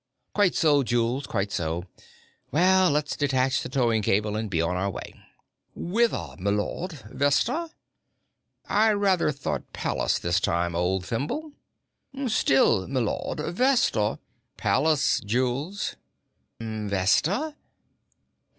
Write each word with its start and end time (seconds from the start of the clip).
"Quite 0.33 0.55
so, 0.55 0.81
Jules; 0.81 1.27
quite 1.27 1.51
so. 1.51 1.85
Well, 2.51 2.89
let's 2.89 3.15
detach 3.15 3.61
the 3.61 3.69
towing 3.69 4.01
cable 4.01 4.35
and 4.35 4.49
be 4.49 4.59
on 4.59 4.75
our 4.75 4.89
way." 4.89 5.13
"Whither, 5.75 6.35
m'lud, 6.39 7.03
Vesta?" 7.11 7.69
"I 8.67 8.93
rather 8.93 9.31
thought 9.31 9.71
Pallas 9.73 10.17
this 10.17 10.39
time, 10.39 10.75
old 10.75 11.05
thimble." 11.05 11.51
"Still, 12.25 12.87
m'lud, 12.87 13.41
Vesta" 13.55 14.17
"Pallas, 14.57 15.19
Jules." 15.19 15.95
"Vesta?" 16.59 17.53